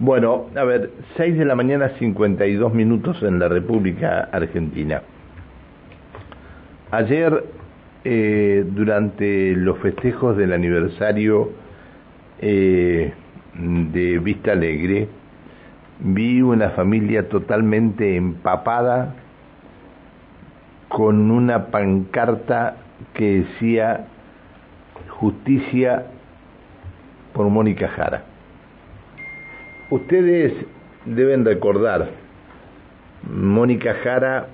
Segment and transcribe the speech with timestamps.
[0.00, 5.02] Bueno, a ver, 6 de la mañana 52 minutos en la República Argentina.
[6.92, 7.44] Ayer,
[8.04, 11.50] eh, durante los festejos del aniversario
[12.40, 13.12] eh,
[13.54, 15.08] de Vista Alegre,
[15.98, 19.16] vi una familia totalmente empapada
[20.86, 22.76] con una pancarta
[23.14, 24.06] que decía
[25.08, 26.06] justicia
[27.32, 28.27] por Mónica Jara.
[29.90, 30.52] Ustedes
[31.06, 32.10] deben recordar,
[33.22, 34.48] Mónica Jara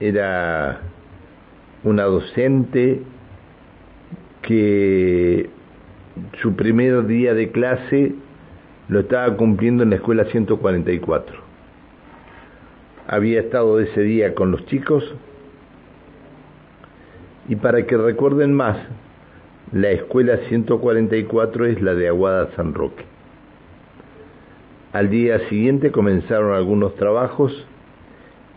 [0.00, 0.80] era
[1.82, 3.00] una docente
[4.42, 5.48] que
[6.42, 8.14] su primer día de clase
[8.88, 11.40] lo estaba cumpliendo en la escuela 144.
[13.08, 15.14] Había estado ese día con los chicos
[17.48, 18.76] y para que recuerden más,
[19.72, 23.15] la escuela 144 es la de Aguada San Roque.
[24.96, 27.52] Al día siguiente comenzaron algunos trabajos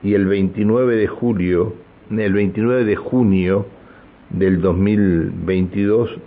[0.01, 1.73] y el 29 de julio,
[2.09, 3.65] el 29 de junio
[4.29, 6.17] del 2022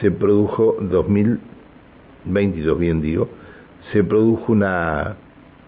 [0.00, 3.28] se produjo 2022 bien digo,
[3.92, 5.14] se produjo una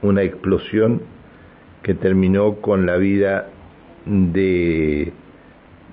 [0.02, 1.00] una explosión
[1.84, 3.48] que terminó con la vida
[4.06, 5.12] de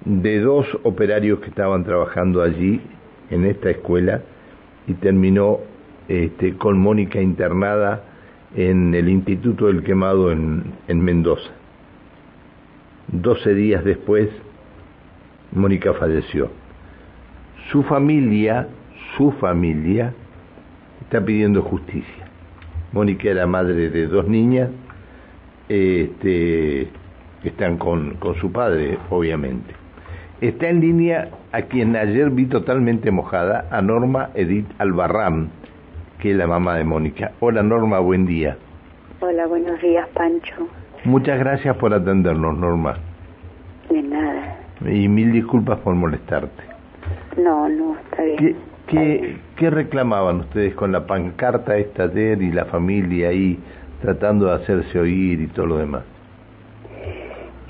[0.06, 2.82] de dos operarios que estaban trabajando allí
[3.30, 4.24] en esta escuela
[4.88, 5.60] y terminó
[6.08, 8.04] este, con Mónica internada
[8.56, 11.52] en el Instituto del Quemado en, en Mendoza.
[13.08, 14.30] Doce días después,
[15.52, 16.50] Mónica falleció.
[17.72, 18.68] Su familia,
[19.18, 20.14] su familia,
[21.02, 22.28] está pidiendo justicia.
[22.92, 24.70] Mónica era madre de dos niñas,
[25.70, 26.88] este,
[27.44, 29.74] están con, con su padre, obviamente.
[30.40, 35.50] Está en línea a quien ayer vi totalmente mojada, a Norma Edith Albarrán,
[36.20, 37.32] que es la mamá de Mónica.
[37.40, 38.58] Hola Norma, buen día.
[39.20, 40.68] Hola, buenos días, Pancho.
[41.04, 42.98] Muchas gracias por atendernos, Norma.
[43.90, 44.58] De nada.
[44.86, 46.64] Y mil disculpas por molestarte.
[47.38, 48.38] No, no, está bien.
[48.38, 48.56] ¿Qué,
[48.88, 53.60] qué, qué reclamaban ustedes con la pancarta esta ayer y la familia ahí
[54.02, 56.04] tratando de hacerse oír y todo lo demás?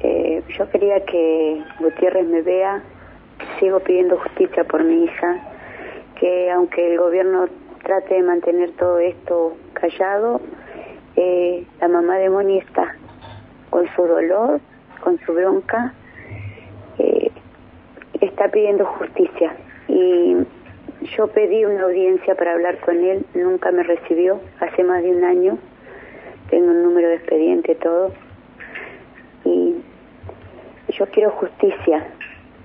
[0.01, 2.81] Eh, yo quería que Gutiérrez me vea,
[3.39, 5.37] que sigo pidiendo justicia por mi hija,
[6.19, 7.47] que aunque el gobierno
[7.87, 10.41] trate de mantener todo esto callado,
[11.15, 12.97] eh, la mamá de Moni está
[13.69, 14.59] con su dolor,
[15.01, 15.93] con su bronca,
[16.99, 17.31] eh,
[18.19, 19.55] está pidiendo justicia.
[19.87, 20.35] Y
[21.15, 25.23] yo pedí una audiencia para hablar con él, nunca me recibió, hace más de un
[25.23, 25.57] año,
[26.49, 28.11] tengo un número de expediente, todo.
[29.45, 29.75] Y
[30.89, 32.05] yo quiero justicia,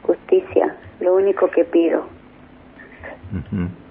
[0.03, 2.22] justicia, lo único que pido.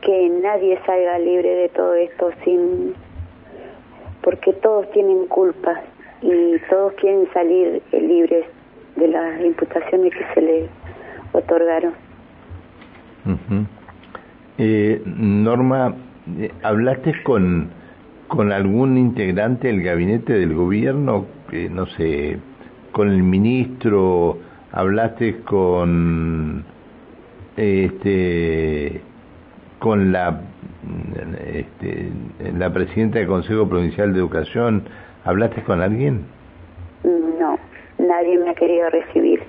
[0.01, 2.95] Que nadie salga libre de todo esto sin
[4.23, 5.81] porque todos tienen culpa
[6.21, 8.45] y todos quieren salir libres
[8.95, 10.69] de las imputaciones que se les
[11.33, 11.93] otorgaron.
[14.57, 15.95] Eh, Norma,
[16.39, 17.69] eh, ¿hablaste con,
[18.27, 21.25] con algún integrante del gabinete del gobierno?
[21.51, 22.37] Eh, no sé,
[22.91, 24.37] con el ministro,
[24.71, 26.63] hablaste con
[27.57, 29.01] este
[29.81, 30.41] con la
[31.53, 32.11] este,
[32.55, 34.83] la presidenta del Consejo Provincial de Educación,
[35.25, 36.25] ¿hablaste con alguien?
[37.03, 37.57] No,
[37.97, 39.41] nadie me ha querido recibir.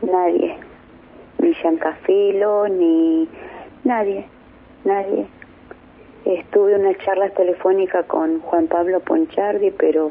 [0.00, 0.56] Nadie.
[1.38, 3.28] Ni Giancafilo, ni
[3.84, 4.24] nadie.
[4.84, 5.26] Nadie.
[6.24, 10.10] Estuve una charla telefónica con Juan Pablo Ponchardi, pero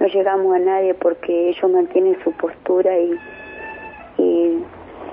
[0.00, 3.14] no llegamos a nadie porque ellos mantienen su postura y,
[4.18, 4.64] y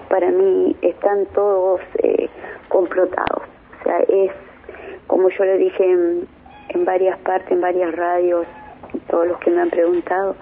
[0.09, 2.29] para mí están todos eh,
[2.69, 3.43] complotados.
[3.79, 4.31] O sea, es
[5.07, 6.27] como yo le dije en,
[6.69, 8.45] en varias partes, en varias radios,
[9.09, 10.35] todos los que me han preguntado,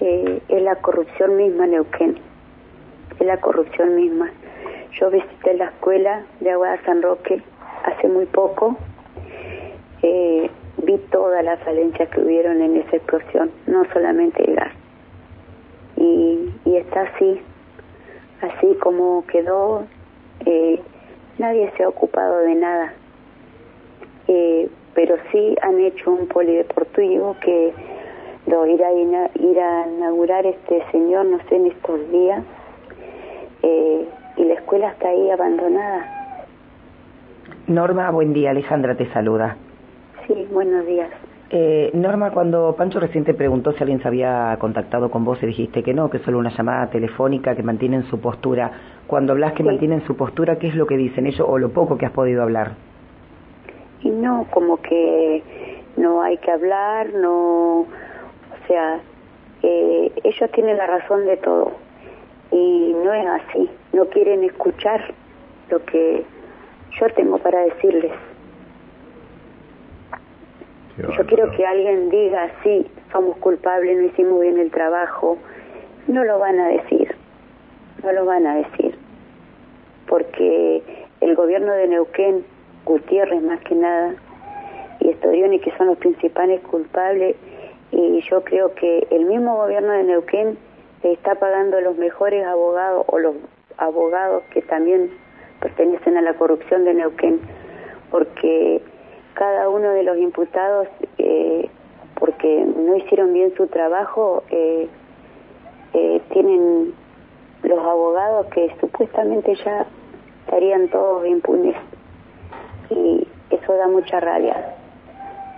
[0.00, 2.18] eh, es la corrupción misma, Neuquén.
[3.18, 4.30] Es la corrupción misma.
[4.98, 7.42] Yo visité la escuela de Aguada San Roque
[7.84, 8.76] hace muy poco.
[10.02, 14.72] Eh, vi todas las falencias que hubieron en esa explosión, no solamente el gas.
[15.96, 17.40] Y, y está así,
[18.42, 19.84] así como quedó,
[20.44, 20.80] eh,
[21.38, 22.92] nadie se ha ocupado de nada.
[24.28, 27.72] Eh, pero sí han hecho un polideportivo que
[28.46, 32.44] lo irá a, ir a inaugurar este señor, no sé, en estos días.
[33.62, 36.06] Eh, y la escuela está ahí abandonada.
[37.68, 38.50] Norma, buen día.
[38.50, 39.56] Alejandra te saluda.
[40.26, 41.10] Sí, buenos días.
[41.54, 45.46] Eh, Norma, cuando Pancho recién te preguntó si alguien se había contactado con vos y
[45.46, 48.72] dijiste que no, que solo una llamada telefónica, que mantienen su postura.
[49.06, 49.64] Cuando hablas que Sí.
[49.68, 52.42] mantienen su postura, ¿qué es lo que dicen ellos o lo poco que has podido
[52.42, 52.72] hablar?
[54.04, 55.44] y no, como que
[55.96, 57.86] no hay que hablar, no, o
[58.66, 58.98] sea,
[59.62, 61.70] eh, ellos tienen la razón de todo
[62.50, 65.00] y no es así, no quieren escuchar
[65.70, 66.24] lo que
[67.00, 68.10] yo tengo para decirles.
[70.98, 75.38] Yo quiero que alguien diga, sí, somos culpables, no hicimos bien el trabajo.
[76.06, 77.14] No lo van a decir,
[78.02, 78.94] no lo van a decir.
[80.06, 80.82] Porque
[81.20, 82.44] el gobierno de Neuquén,
[82.84, 84.14] Gutiérrez más que nada,
[85.00, 87.36] y Estorioni, que son los principales culpables,
[87.90, 90.58] y yo creo que el mismo gobierno de Neuquén
[91.02, 93.34] está pagando los mejores abogados o los
[93.78, 95.10] abogados que también
[95.60, 97.40] pertenecen a la corrupción de Neuquén,
[98.10, 98.82] porque
[99.34, 100.88] cada uno de los imputados,
[101.18, 101.68] eh,
[102.18, 104.88] porque no hicieron bien su trabajo, eh,
[105.94, 106.94] eh, tienen
[107.62, 109.86] los abogados que supuestamente ya
[110.44, 111.76] estarían todos impunes.
[112.90, 114.74] Y eso da mucha rabia,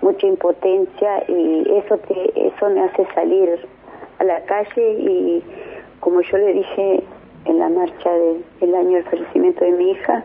[0.03, 3.67] mucha impotencia y eso, te, eso me hace salir
[4.19, 5.43] a la calle y
[6.01, 7.03] como yo le dije
[7.47, 8.11] en la marcha
[8.61, 10.25] del año del fallecimiento de mi hija,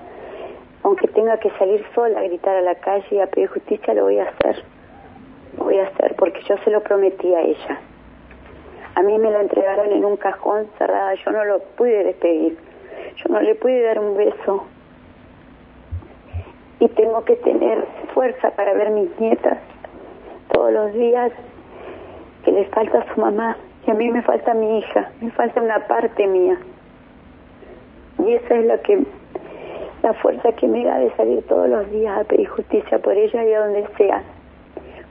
[0.83, 4.03] aunque tenga que salir sola a gritar a la calle y a pedir justicia, lo
[4.05, 4.63] voy a hacer.
[5.57, 7.79] Lo voy a hacer porque yo se lo prometí a ella.
[8.95, 12.57] A mí me lo entregaron en un cajón cerrado, yo no lo pude despedir,
[13.15, 14.65] yo no le pude dar un beso.
[16.79, 19.57] Y tengo que tener fuerza para ver mis nietas
[20.51, 21.31] todos los días
[22.43, 25.61] que les falta a su mamá y a mí me falta mi hija, me falta
[25.61, 26.57] una parte mía.
[28.19, 29.03] Y esa es la que
[30.09, 33.43] la fuerza que me da de salir todos los días a pedir justicia por ella
[33.43, 34.23] y a donde sea.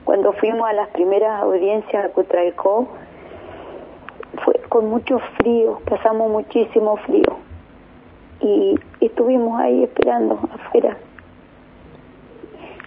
[0.04, 2.88] Cuando fuimos a las primeras audiencias a Cutralcó,
[4.44, 7.36] fue con mucho frío, pasamos muchísimo frío
[8.40, 10.96] y estuvimos ahí esperando afuera.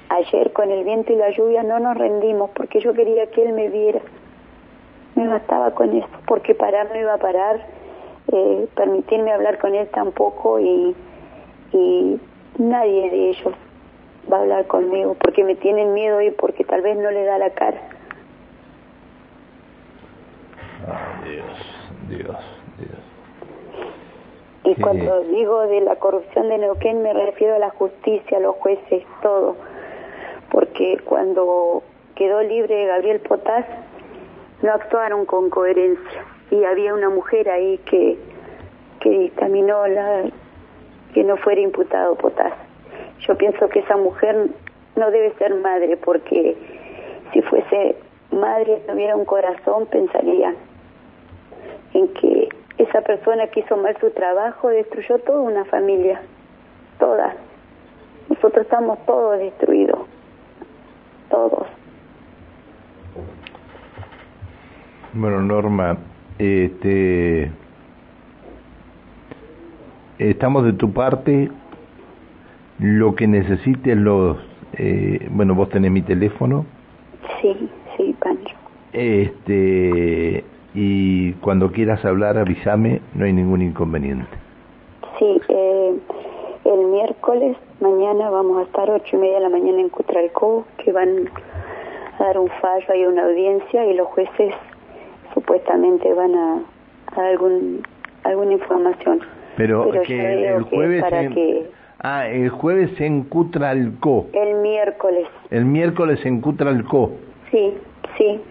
[0.09, 3.53] Ayer con el viento y la lluvia no nos rendimos porque yo quería que él
[3.53, 4.01] me viera.
[5.15, 7.65] Me bastaba con eso, porque parar no iba a parar,
[8.33, 10.93] eh, permitirme hablar con él tampoco y
[11.73, 12.19] y
[12.57, 13.53] nadie de ellos
[14.31, 17.37] va a hablar conmigo porque me tienen miedo y porque tal vez no le da
[17.37, 17.81] la cara.
[21.23, 21.45] Dios,
[22.09, 22.37] Dios,
[22.77, 23.01] Dios.
[24.63, 28.55] Y cuando digo de la corrupción de Neuquén me refiero a la justicia, a los
[28.57, 29.55] jueces, todo.
[30.51, 31.83] Porque cuando
[32.15, 33.65] quedó libre Gabriel Potás,
[34.61, 36.25] no actuaron con coherencia.
[36.51, 38.17] Y había una mujer ahí que,
[38.99, 40.25] que dictaminó la,
[41.13, 42.53] que no fuera imputado Potás.
[43.27, 44.47] Yo pienso que esa mujer
[44.95, 46.55] no debe ser madre porque
[47.33, 47.95] si fuese
[48.31, 50.53] madre, tuviera un corazón, pensaría
[51.93, 56.21] en que esa persona que hizo mal su trabajo destruyó toda una familia,
[56.99, 57.35] todas.
[58.29, 59.99] Nosotros estamos todos destruidos,
[61.29, 61.67] todos.
[65.13, 65.97] Bueno, Norma,
[66.39, 67.51] este
[70.29, 71.49] estamos de tu parte,
[72.79, 74.37] lo que necesites los,
[74.73, 76.65] eh, bueno, vos tenés mi teléfono.
[77.41, 78.55] Sí, sí, Pancho.
[78.93, 84.29] Este, y cuando quieras hablar avísame, no hay ningún inconveniente.
[85.17, 85.95] Sí, eh,
[86.65, 90.91] el miércoles, mañana vamos a estar ocho y media de la mañana en Cutralcó, que
[90.91, 91.29] van
[92.19, 94.53] a dar un fallo, hay una audiencia y los jueces
[95.33, 96.53] supuestamente van a,
[97.07, 97.81] a dar algún,
[98.23, 99.21] alguna información.
[99.61, 101.67] Pero, que el jueves en,
[101.99, 104.25] Ah, el jueves en Cutralcó.
[104.33, 105.27] El miércoles.
[105.51, 107.11] El miércoles en Cutralcó.
[107.51, 107.75] Sí,
[108.17, 108.41] sí,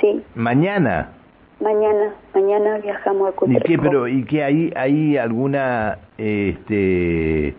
[0.00, 0.22] sí.
[0.34, 1.12] Mañana.
[1.60, 3.62] Mañana, mañana viajamos a Cutralcó.
[3.62, 7.54] ¿Y qué, pero, y qué hay, hay alguna, este,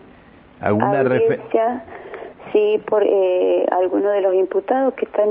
[0.60, 1.84] alguna referencia?
[2.52, 5.28] Sí, por eh, algunos de los imputados que están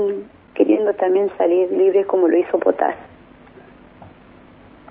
[0.54, 2.94] queriendo también salir libres como lo hizo Potás.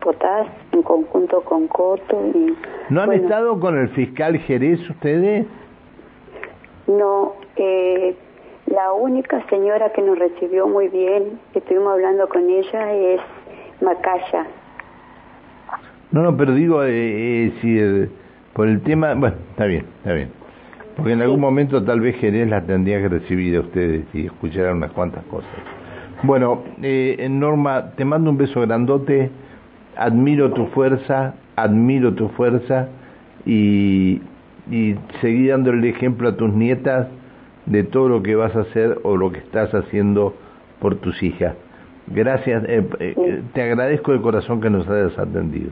[0.01, 2.31] Potás en conjunto con Coto.
[2.33, 2.55] Y,
[2.89, 5.45] ¿No han estado con el fiscal Jerez ustedes?
[6.87, 8.15] No, eh,
[8.67, 13.21] la única señora que nos recibió muy bien, estuvimos hablando con ella, es
[13.81, 14.47] Macaya.
[16.11, 16.89] No, no, pero digo, eh,
[17.45, 18.09] eh si
[18.53, 20.29] por el tema, bueno, está bien, está bien.
[20.95, 24.73] Porque en algún momento tal vez Jerez la tendría que recibir a ustedes y escuchar
[24.73, 25.49] unas cuantas cosas.
[26.23, 29.29] Bueno, eh, Norma, te mando un beso grandote
[29.99, 32.87] admiro tu fuerza, admiro tu fuerza
[33.45, 34.21] y,
[34.71, 37.07] y seguí dando el ejemplo a tus nietas
[37.65, 40.33] de todo lo que vas a hacer o lo que estás haciendo
[40.79, 41.55] por tus hijas.
[42.07, 45.69] Gracias, eh, eh, te agradezco de corazón que nos hayas atendido.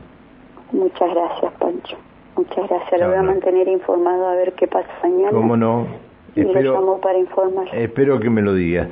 [0.72, 1.96] Muchas gracias, Pancho.
[2.36, 3.00] Muchas gracias.
[3.00, 5.30] Lo voy a mantener informado a ver qué pasa mañana.
[5.30, 5.86] ¿Cómo no?
[6.36, 7.66] Y lo Espero, llamo para informar.
[7.72, 8.88] espero que me lo digas.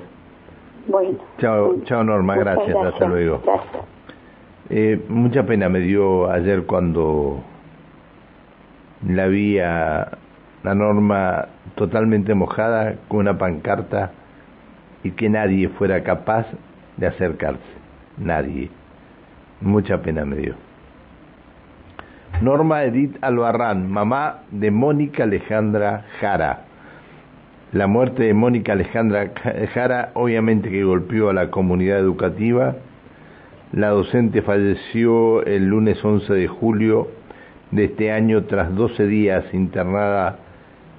[0.88, 1.18] bueno.
[1.38, 3.40] Chao, chao Norma, Muchas gracias, hasta luego.
[3.44, 3.95] Gracias.
[4.68, 7.40] Eh, mucha pena me dio ayer cuando
[9.06, 10.10] la vi a
[10.64, 11.46] la Norma
[11.76, 14.10] totalmente mojada con una pancarta
[15.04, 16.46] y que nadie fuera capaz
[16.96, 17.60] de acercarse.
[18.18, 18.70] Nadie.
[19.60, 20.54] Mucha pena me dio.
[22.42, 26.64] Norma Edith Albarrán, mamá de Mónica Alejandra Jara.
[27.72, 29.30] La muerte de Mónica Alejandra
[29.72, 32.74] Jara obviamente que golpeó a la comunidad educativa.
[33.72, 37.08] La docente falleció el lunes 11 de julio
[37.72, 40.38] de este año tras 12 días internada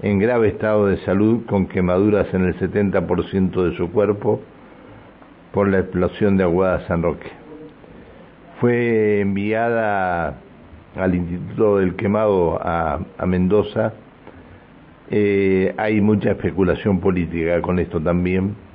[0.01, 4.41] en grave estado de salud con quemaduras en el 70% de su cuerpo
[5.53, 7.29] por la explosión de Aguada San Roque.
[8.59, 10.35] Fue enviada
[10.97, 13.93] al Instituto del Quemado a, Mendoza.
[15.09, 18.66] Eh, hay mucha especulación política con esto también.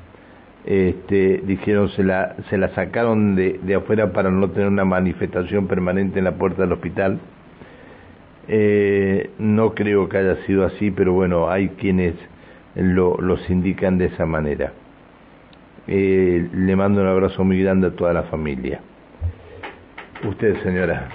[0.64, 5.66] Este, dijeron se la, se la sacaron de, de afuera para no tener una manifestación
[5.66, 7.18] permanente en la puerta del hospital.
[8.48, 12.14] Eh, no creo que haya sido así, pero bueno, hay quienes
[12.74, 14.72] lo, los indican de esa manera.
[15.86, 18.80] Eh, le mando un abrazo muy grande a toda la familia.
[20.24, 21.08] Usted, señora.